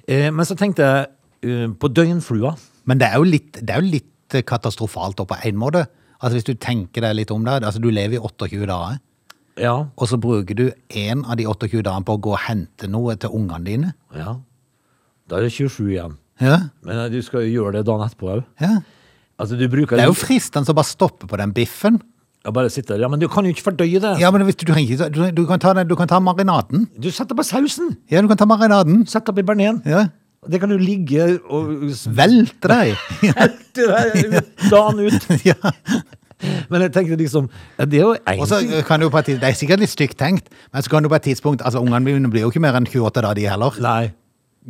[0.07, 1.07] Eh, men så tenkte jeg
[1.49, 2.53] eh, på døgnflua.
[2.87, 5.87] Men det er jo litt, det er jo litt katastrofalt da på en måte.
[6.21, 8.99] Altså Hvis du tenker deg litt om det, altså du lever i 28 dager,
[9.57, 9.75] Ja.
[9.97, 13.17] og så bruker du en av de 28 dagene på å gå og hente noe
[13.17, 13.95] til ungene dine.
[14.15, 14.37] ja.
[15.29, 16.13] Da er det 27 igjen.
[16.39, 18.45] Ja, Men eh, du skal jo gjøre det dagen etterpå òg.
[18.61, 18.77] ja.
[19.39, 19.67] Altså, Det
[19.99, 21.99] er jo fristende å bare stoppe på den biffen.
[22.47, 23.01] Ja, bare sitter.
[23.03, 24.13] Ja, men du kan jo ikke fordøye det.
[24.23, 24.75] Ja, men hvis du, du,
[25.11, 26.87] du, du, kan ta den, du kan ta marinaden.
[27.03, 27.97] Du setter på sausen.
[28.11, 29.03] Ja, du kan ta marinaden.
[29.11, 29.83] Sett opp i bearnésen.
[29.85, 30.07] Ja.
[30.47, 32.95] Det kan du ligge og Velte deg.
[34.71, 35.27] dagen ut.
[35.51, 35.59] ja.
[36.71, 37.47] Men jeg tenkte liksom
[37.79, 40.19] ja, Det er jo Og så kan du på et, Det er sikkert litt stygt
[40.21, 42.77] tenkt, men så kan du på et tidspunkt Altså, ungene mine blir jo ikke mer
[42.77, 43.73] enn 28 da, de heller.
[43.81, 44.13] Nei.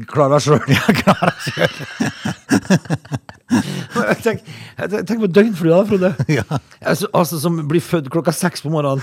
[0.06, 0.62] Klara sjøl.
[0.70, 1.34] Ja, klar.
[4.24, 4.40] Tenk,
[5.06, 6.12] tenk på døgnflua, Frode.
[6.36, 6.42] Ja.
[6.80, 9.02] Altså, altså, som blir født klokka seks på morgenen,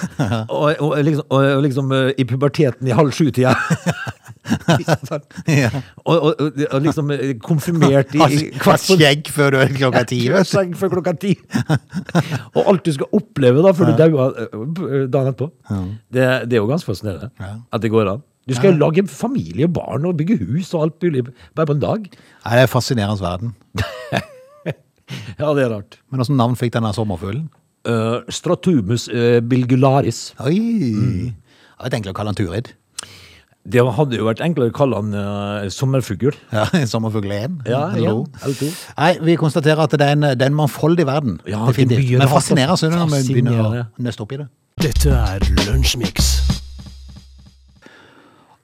[0.49, 3.55] og, og, liksom, og, og liksom eh, i puberteten i halv sju-tida.
[5.47, 5.69] Ja.
[6.03, 6.33] og,
[6.83, 10.19] liksom eh, konfirmert i, Har Kvart skjegg før du er klokka ti.
[10.49, 10.73] Skjegg.
[10.75, 11.31] Før klokka ti.
[12.51, 15.49] og alt du skal oppleve da før du dauer eh, dagen etterpå.
[16.11, 17.31] Det, det er jo ganske fascinerende
[17.71, 18.23] at det går an.
[18.43, 21.23] Du skal jo lage familie og barn og bygge hus og alt mulig
[21.55, 22.07] bare på en dag.
[22.43, 23.55] Nei, det er fascinerende verden.
[25.41, 25.99] Ja, det er rart.
[26.11, 27.49] Men åssen navn fikk denne sommerfuglen?
[27.87, 30.31] Uh, Stratumus uh, bilgularis.
[30.45, 31.33] Oi!
[31.83, 32.71] Jeg tenkte å kalle han Turid.
[33.63, 36.35] Det hadde jo vært enklere å kalle han uh, sommerfugl.
[36.51, 37.61] Ja, Sommerfugl 1.
[37.69, 38.49] Ja, eller ja, to.
[38.49, 38.81] eller.
[38.97, 41.39] Nei, vi konstaterer at det er en, det er en mangfoldig verden.
[41.47, 42.11] Ja, definitivt.
[42.11, 44.51] det Men fascinerende så når vi begynner å nøste opp i det.
[44.83, 46.52] Dette er Lunsjmix.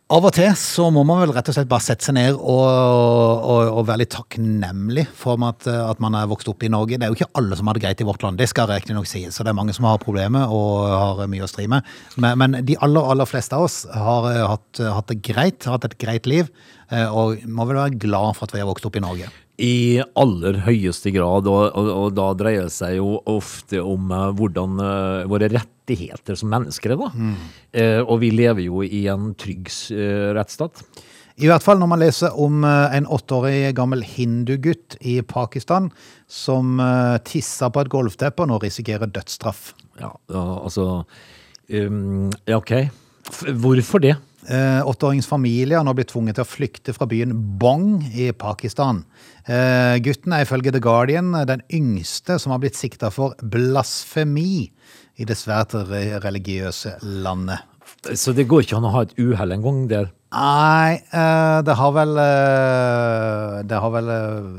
[0.09, 2.63] Av og til så må man vel rett og slett bare sette seg ned og,
[2.65, 6.97] og, og være litt takknemlig for at, at man er vokst opp i Norge.
[6.97, 9.05] Det er jo ikke alle som har det greit i vårt land, det skal riktignok
[9.05, 9.37] sies.
[9.37, 11.85] Så det er mange som har problemer og har mye å stri med.
[12.17, 15.77] Men, men de aller, aller fleste av oss har eh, hatt, hatt det greit, har
[15.77, 18.87] hatt et greit liv, eh, og må vel være glad for at vi har vokst
[18.89, 19.27] opp i Norge.
[19.59, 24.29] I aller høyeste grad, og, og, og da dreier det seg jo ofte om uh,
[24.33, 27.35] hvordan uh, våre rettigheter som mennesker er, da.
[27.73, 30.83] Eh, og vi lever jo i en trygg eh, rettsstat.
[31.39, 35.87] I hvert fall når man leser om eh, en åtteårig gammel hindugutt i Pakistan
[36.27, 39.71] som eh, tissa på et gulvteppe og nå risikerer dødsstraff.
[40.01, 41.05] Ja, altså
[41.71, 42.75] um, Ja, OK.
[43.61, 44.17] Hvorfor det?
[44.49, 49.03] Eh, Åtteåringens familie har nå blitt tvunget til å flykte fra byen Bong i Pakistan.
[49.45, 54.71] Eh, gutten er ifølge The Guardian den yngste som har blitt sikta for blasfemi
[55.19, 57.61] i det svært religiøse landet.
[58.17, 60.09] Så det går ikke an å ha et uhell engang der.
[60.33, 62.11] Nei, eh, det har vel
[63.69, 64.09] Det har vel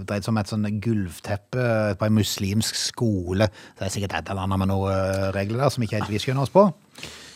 [0.06, 1.66] dreid seg om et sånn gulvteppe
[1.98, 3.50] på en muslimsk skole.
[3.78, 6.46] Det er sikkert et eller annet med noen regler der som ikke helt vi skjønner
[6.46, 6.68] oss på.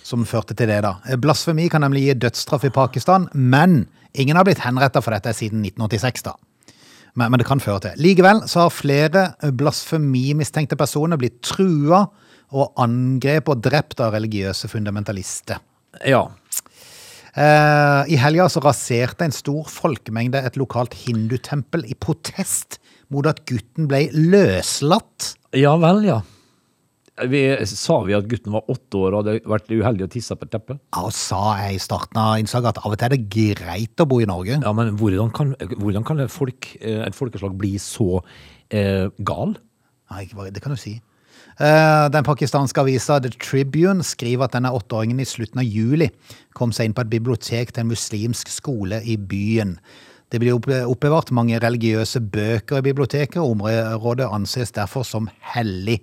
[0.04, 0.98] Som førte til det, da.
[1.08, 5.32] Eh, Blasfemi kan nemlig gi dødsstraff i Pakistan, men ingen har blitt henretta for dette
[5.36, 6.36] siden 1986, da.
[7.14, 8.04] Men, men det kan føre til.
[8.04, 12.04] Likevel så har flere blasfemimistenkte personer blitt trua
[12.54, 15.62] og angrepet og drept av religiøse fundamentalister.
[16.06, 16.26] Ja.
[17.34, 22.78] Eh, I helga så raserte en stor folkemengde et lokalt hindutempel i protest
[23.14, 25.34] mot at gutten ble løslatt.
[25.54, 26.20] Ja vel, ja.
[27.14, 30.48] Vi, sa vi at gutten var åtte år og hadde vært uheldig og tissa på
[30.50, 30.74] teppe?
[30.96, 34.07] Ja, sa jeg i starten av innslaget at av og til er det greit å
[34.11, 34.57] bo i Norge.
[34.59, 38.18] Ja, men hvordan kan, hvordan kan folk, eh, et folkeslag bli så
[38.74, 39.55] eh, gal?
[40.11, 40.96] Nei, det kan du si.
[41.62, 46.11] Eh, Den pakistanske avisa The Tribune skriver at denne åtteåringen i slutten av juli
[46.59, 49.77] kom seg inn på et bibliotek til en muslimsk skole i byen.
[50.35, 56.00] Det blir oppbevart mange religiøse bøker i biblioteket, og området anses derfor som hellig.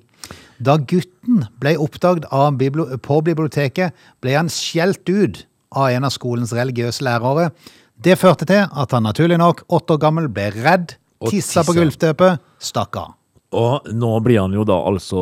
[0.61, 6.13] Da gutten ble oppdaget av bibli på biblioteket, ble han skjelt ut av en av
[6.13, 7.49] skolens religiøse lærere.
[8.01, 10.95] Det førte til at han naturlig nok, åtte år gammel, ble redd,
[11.29, 13.13] tissa på gulvteppet, stakk av.
[13.57, 15.21] Og nå blir han jo da altså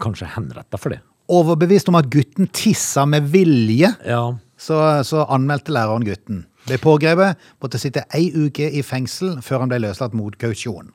[0.00, 1.00] kanskje henretta for det.
[1.32, 4.20] Overbevist om at gutten tissa med vilje, Ja.
[4.56, 6.44] så, så anmeldte læreren gutten.
[6.66, 10.92] Ble pågrepet, måtte sitte ei uke i fengsel før han ble løslatt mot kausjon.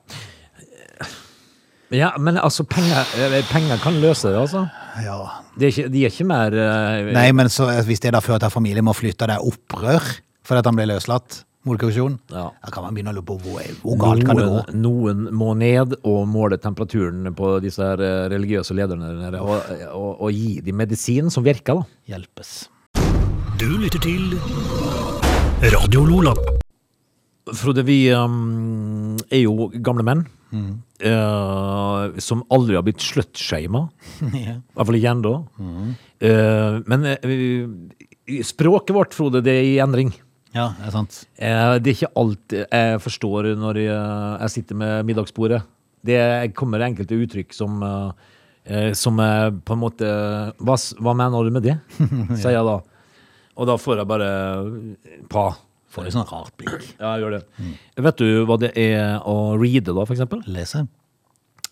[1.92, 4.66] Ja, men altså, penger, eh, penger kan løse det, altså.
[5.04, 5.20] Ja.
[5.60, 8.40] De er ikke, de er ikke mer uh, Nei, men så, hvis det da fører
[8.40, 10.04] til at familien må flytte, det er opprør
[10.48, 12.50] fordi at han ble løslatt mot Ja.
[12.50, 14.64] da kan man begynne å lure på hvor, hvor galt kan det gå.
[14.74, 19.70] noen, noen må ned og måle temperaturen på disse her eh, religiøse lederne der og,
[19.94, 22.16] og, og gi dem medisin som virker, da.
[22.16, 22.70] Hjelpes.
[23.62, 24.34] Du lytter til
[25.76, 26.34] Radio Lola.
[27.54, 30.26] Frode, vi um, er jo gamle menn.
[31.00, 33.86] eh, som aldri har blitt slutshama.
[34.36, 34.58] Ja.
[34.60, 35.32] I hvert fall ikke ennå.
[36.22, 40.12] Uh, men uh, språket vårt, Frode, det er i endring.
[40.54, 41.22] ja, det er sant.
[41.38, 44.04] Det er ikke alt jeg forstår når jeg,
[44.44, 45.62] jeg sitter med middagsbordet.
[46.06, 46.20] Det
[46.58, 47.82] kommer enkelte uttrykk som
[48.94, 50.08] som på en måte
[50.62, 51.74] hva, hva mener du med det?
[52.44, 52.76] sier jeg da.
[53.58, 54.28] Og da får jeg bare
[55.34, 55.48] pa.
[55.92, 56.86] Får et sånn rart blikk.
[57.02, 57.44] Ja, jeg gjør det.
[58.08, 60.44] Vet du hva det er å reade, da, for eksempel?
[60.48, 60.86] Lese.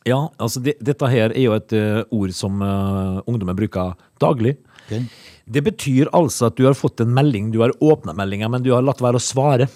[0.07, 4.57] Ja, altså det, dette her er jo et uh, ord som uh, ungdommen bruker daglig.
[4.85, 5.05] Okay.
[5.49, 8.71] Det betyr altså at du har fått en melding, du har åpna meldinga, men du
[8.75, 9.69] har latt være å svare.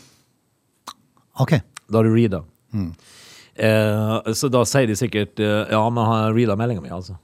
[1.41, 1.57] Ok.
[1.89, 2.43] Da har du reada.
[3.55, 7.17] Eh, så da sier de sikkert eh, ja, men han har reada meldinga mi, altså.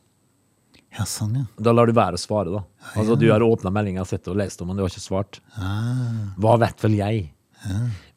[0.98, 1.44] Ja, sånn, ja.
[1.62, 2.64] Da lar du være å svare, da.
[2.98, 5.38] Altså du har åpna meldinga, sett og lest om, men du har ikke svart.
[6.42, 7.28] Hva vet vel jeg?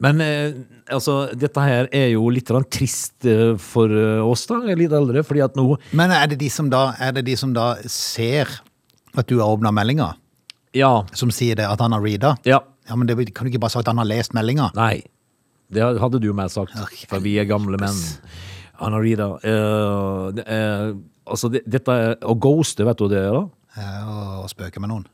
[0.02, 0.52] Men eh,
[0.94, 5.42] altså, dette her er jo litt trist eh, for eh, oss, da, litt eldre, fordi
[5.42, 5.64] at nå
[5.98, 8.48] Men er det de som da, det de som da ser
[9.18, 10.12] at du har åpna meldinga,
[10.78, 11.02] Ja.
[11.12, 12.36] som sier det, at han har reada?
[12.46, 12.62] Ja.
[12.88, 14.70] Ja, men det kan du ikke bare si at han har lest meldinga?
[14.78, 15.02] Nei.
[15.72, 16.72] Det hadde du jo mer sagt,
[17.08, 17.98] for vi er gamle menn.
[18.82, 19.28] Han har reada.
[19.44, 20.94] Uh, er-
[21.32, 23.42] altså, det, dette Å ghoste, vet du hva det er, da?
[23.80, 23.92] Ja,
[24.42, 25.04] og spøke med noen.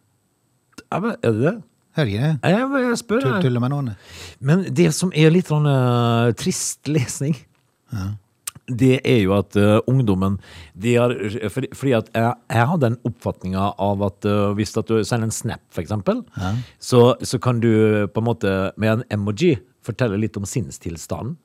[0.90, 1.56] Ja, men Er det det?
[1.98, 2.12] Er det?
[2.46, 3.22] Jeg, jeg spør.
[3.24, 3.88] Tull- Tulle med noen.
[4.44, 7.34] Men det som er litt sånn eh, trist lesning,
[8.68, 10.36] det er jo at eh, ungdommen
[10.76, 11.14] de har,
[11.50, 15.30] fordi, fordi at jeg, jeg har den oppfatninga av at eh, hvis at du sender
[15.30, 16.20] en snap, for eksempel,
[16.78, 17.70] så, så kan du
[18.12, 19.54] på en måte med en emoji
[19.88, 21.38] fortelle litt om sinnstilstanden.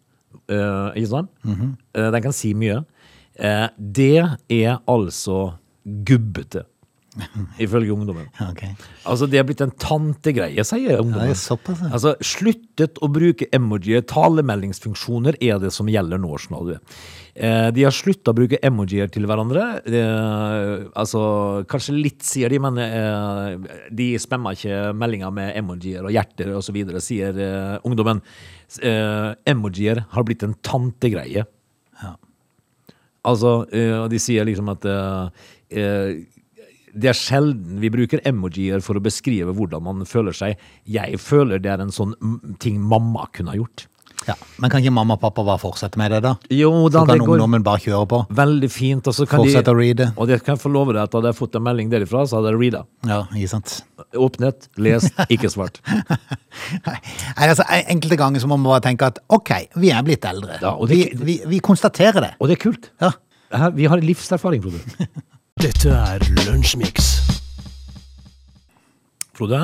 [0.51, 1.31] eh, ikke sant?
[1.47, 2.81] Eh, den kan si mye.
[3.39, 4.22] Eh, det
[4.54, 5.39] er altså
[5.84, 6.65] gubbete,
[7.62, 8.30] ifølge ungdommen.
[8.54, 8.74] Okay.
[9.10, 11.32] Altså, det er blitt en tantegreie, sier ungdommen.
[11.32, 11.89] Ja, såpass, ja.
[11.93, 14.06] Altså, sluttet å bruke emojier.
[14.10, 16.38] Talemeldingsfunksjoner er det som gjelder nå,
[16.69, 16.76] du.
[17.34, 19.65] Eh, de har slutta å bruke emojier til hverandre.
[19.89, 21.24] Eh, altså,
[21.69, 26.80] kanskje litt, sier de, men eh, de spemmer ikke meldinger med emojier og hjerter osv.,
[27.02, 28.22] sier eh, ungdommen.
[28.82, 31.46] Eh, emojier har blitt en tantegreie.
[33.23, 35.45] Altså, eh, og de sier liksom at eh,
[35.79, 36.09] eh,
[36.93, 40.59] det er sjelden vi bruker emojier for å beskrive hvordan man føler seg.
[40.86, 42.13] Jeg føler det er en sånn
[42.62, 43.88] ting mamma kunne ha gjort.
[44.27, 44.36] Ja.
[44.62, 46.36] Men kan ikke mamma og pappa bare fortsette med det, da?
[46.49, 48.19] Jo Så da, kan det går ungdommen bare kjøre på?
[48.31, 49.07] veldig fint.
[49.07, 50.12] Og så kan Fortsette å reade?
[50.17, 52.39] og det kan jeg få love deg at hadde jeg fått en melding derifra, så
[52.39, 52.83] hadde jeg reada.
[53.09, 53.73] Ja, ikke sant?
[54.15, 55.79] Åpnet, lest, ikke svart.
[56.88, 56.97] Nei,
[57.49, 60.59] altså, Enkelte ganger så må man bare tenke at ok, vi er blitt eldre.
[60.62, 62.33] Ja, og vi, det- vi, vi konstaterer det.
[62.39, 62.91] Og det er kult.
[63.01, 63.12] Ja.
[63.75, 65.09] Vi har livserfaring, Frode.
[65.63, 67.12] Dette er Lunsjmix.
[69.33, 69.59] Frode.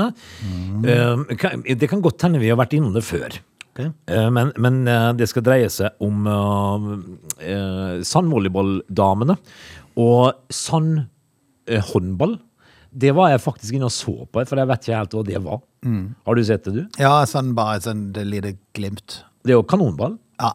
[0.85, 3.39] Eh, kan- det kan godt hende vi har vært innom det før.
[3.79, 3.93] Ok.
[4.11, 9.37] Eh, Men, men eh, det skal dreie seg om uh, sandvolleyballdamene.
[9.99, 12.37] Og sandhåndball.
[12.91, 15.41] det var jeg faktisk inne og så på, for jeg vet ikke helt hva det
[15.45, 15.59] var.
[16.25, 16.81] Har du sett det, du?
[17.01, 19.19] Ja, sånn bare et sånn lite glimt.
[19.45, 20.53] Det er jo kanonball, Ja.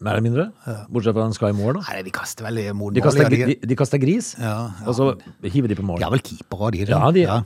[0.00, 0.44] mer eller mindre.
[0.88, 1.82] Bortsett fra den skal i mål, da.
[1.90, 4.86] Nei, de kaster vel i mot De mål, kaster, de de, kaster gris, Ja, ja.
[4.86, 5.08] og så
[5.42, 5.98] hiver de på mål.
[5.98, 7.40] De har vel keepere, de, Ja, de- ja.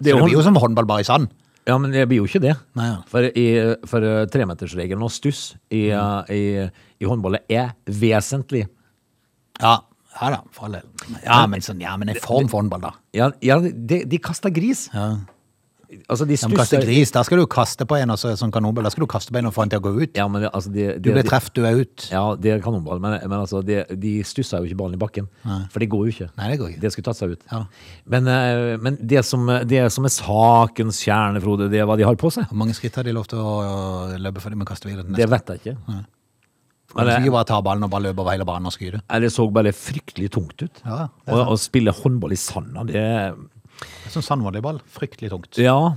[0.00, 1.28] det er det blir jo som håndball bare i sand.
[1.66, 2.52] Ja, men det blir jo ikke det.
[2.78, 2.96] Nei, ja.
[3.10, 3.46] For, i,
[3.90, 6.30] for eh, tremetersregelen og stuss i, Mm.
[6.30, 6.70] eh, i,
[7.02, 8.68] i håndballet er vesentlig.
[9.60, 9.80] Ja,
[10.20, 10.86] ja da, for all del.
[11.24, 12.92] Ja, men sånn, ja, men en form for håndball, da.
[13.16, 14.86] Ja, ja de, de kaster gris.
[14.94, 15.16] Ja.
[16.10, 18.86] Altså, de De kaster gris, da skal du kaste på en og som kanonball.
[18.86, 20.16] Da skal du kaste på en og få den til å gå ut.
[20.18, 22.08] Ja, men det- altså, de, Du blir truffet, du er ut.
[22.10, 25.28] Ja, det er kanonball, men, men altså, de, de stusser jo ikke ballen i bakken.
[25.70, 26.30] For det går jo ikke.
[26.36, 26.80] Nei, det går ikke.
[26.80, 27.46] Det skulle tatt seg ut.
[27.52, 27.62] Ja.
[28.06, 32.02] Men, eh, men det, som, det som er sakens kjerne, Frode, det er hva de
[32.08, 32.48] har på seg.
[32.50, 35.30] Hvor mange skritt har de lov til å løpe før de må kaste videre Det
[35.30, 35.78] vet jeg ikke.
[35.88, 36.02] Nei.
[36.96, 39.02] Men, skal eh, ikke bare ta ballen og bare løpe over hele banen og skyte.
[39.20, 40.80] Det så bare fryktelig tungt ut.
[40.84, 43.02] Ja, det er Å å spille håndball i sanda, det
[44.12, 45.58] Sånn sandvolleyball, fryktelig tungt.
[45.60, 45.96] Ja,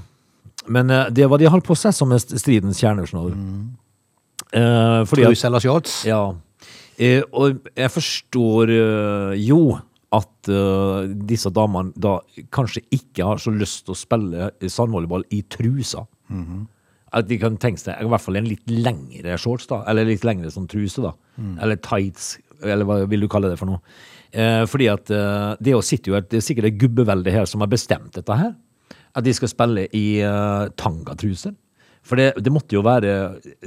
[0.68, 3.06] men eh, det var de har på seg som er stridens kjerne.
[3.08, 3.38] skjønner du.
[4.50, 6.00] Eh, fordi at, Trus eller shorts?
[6.10, 6.24] ja,
[6.98, 9.62] eh, og jeg forstår eh, jo
[10.12, 12.16] at eh, disse damene da
[12.56, 16.06] kanskje ikke har så lyst til å spille sandvolleyball i trusa.
[17.10, 19.80] At de kan tenke seg i hvert fall en litt lengre shorts, da.
[19.90, 21.14] Eller litt lengre sånn truse, da.
[21.62, 23.80] Eller tights, eller hva vil du kalle det for noe.
[24.32, 27.48] Eh, fordi at eh, det å sitte jo et, det er sikkert et gubbevelde her
[27.50, 28.54] som har bestemt dette her.
[29.18, 31.56] At de skal spille i eh, tangatruser.
[32.06, 33.14] For det, det måtte jo være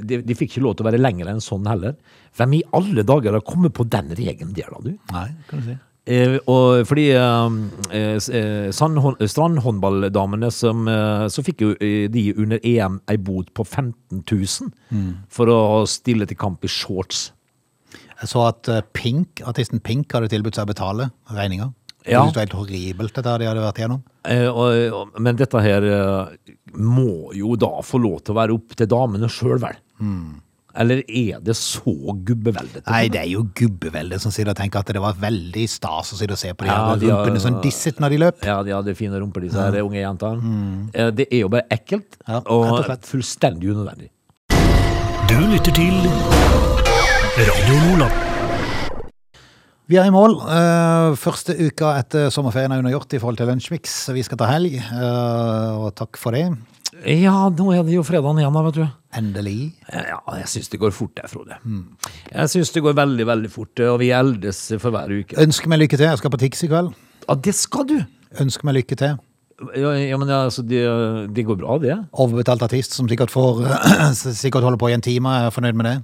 [0.01, 1.97] de, de fikk ikke lov til å være lenger enn sånn heller.
[2.37, 4.95] Hvem i alle dager har kommet på den regelen der, da, du?
[5.13, 5.75] Nei, kan du si.
[6.03, 7.53] Eh, og fordi eh,
[7.95, 13.63] eh, eh, strandhåndballdamene som eh, Så fikk jo eh, de under EM ei bot på
[13.63, 14.73] 15 000
[15.31, 17.29] for å stille til kamp i shorts.
[18.21, 21.71] Jeg så at eh, Pink, artisten Pink hadde tilbudt seg å betale regninga.
[22.03, 22.25] Ja.
[22.27, 24.01] det var helt horribelt, dette de hadde vært igjennom.
[24.27, 28.75] Eh, og, men dette her eh, må jo da få lov til å være opp
[28.79, 29.77] til damene sjøl, vel?
[30.73, 31.93] Eller er det så
[32.25, 32.83] gubbeveldete?
[32.89, 36.17] Nei, det er jo gubbeveldet som sier og tenker at det var veldig stas å
[36.19, 38.41] sitte og se på de Ja, her de rumpene som disset når de løp.
[38.49, 40.41] Ja, de hadde fine rumper, disse her unge jentene.
[40.41, 41.13] Mm.
[41.19, 44.09] Det er jo bare ekkelt, Ja, og og fullstendig unødvendig.
[45.29, 46.91] Du lytter til.
[49.91, 50.37] Vi er i mål.
[50.47, 53.97] Eh, første uka etter sommerferien er undergjort i forhold til Lunsjmix.
[54.15, 56.45] Vi skal ta helg, eh, og takk for det.
[57.03, 58.85] Ja, nå er det jo fredagen igjen, da, vet du.
[59.19, 59.73] Endelig.
[59.91, 61.57] Ja, jeg syns det går fort, jeg, Frode.
[62.31, 65.35] Jeg syns det går veldig, veldig fort, og vi eldes for hver uke.
[65.43, 66.07] Ønsker meg lykke til.
[66.07, 66.93] Jeg skal på Tix i kveld.
[67.27, 67.97] Ja, det skal du!
[68.39, 69.19] Ønsker meg lykke til.
[69.75, 70.79] Ja, ja men altså, det,
[71.35, 71.99] de går bra, det.
[72.13, 73.65] Overbetalt artist som sikkert får
[74.15, 75.35] sikkert holder på i en time.
[75.35, 75.97] Jeg er fornøyd med det.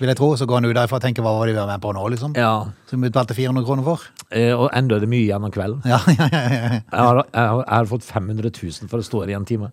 [0.00, 0.28] Vil jeg tro.
[0.36, 2.02] Så går han ut derfra og tenker hva var det vi var med på nå,
[2.14, 2.34] liksom.
[2.36, 4.00] Ja, Som vi betalte 400 kroner for.
[4.30, 5.82] eh, Og enda er det mye igjen av kvelden.
[5.92, 6.80] Ja, ja, ja, ja.
[6.80, 9.44] Jeg har, jeg, har, jeg har fått 500 000 for å stå her i en
[9.48, 9.70] time.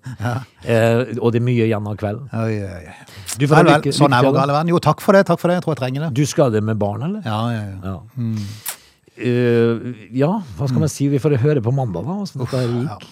[0.63, 2.29] Eh, og det er mye igjen av kvelden.
[2.33, 2.95] Oi, oi, oi.
[3.37, 4.69] Du får Vel, vel, lykke- sånn lykke er vår gale verden.
[4.75, 5.25] Jo, takk for det.
[5.27, 5.57] Takk for det.
[5.59, 6.13] Jeg tror jeg trenger det.
[6.13, 7.21] Du skal det med barn, eller?
[7.25, 7.97] Ja, ja, ja.
[8.19, 8.77] Ja.
[9.13, 11.07] Eh, ja, hva skal man si?
[11.11, 12.15] Vi får høre på mandag, da.
[12.23, 13.09] Hvordan dette gikk.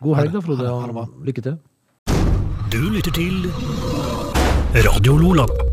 [0.00, 0.70] God helg, da, Frode.
[0.72, 1.58] Og lykke til.
[2.72, 3.48] Du lytter til
[4.84, 5.68] Radio Lola.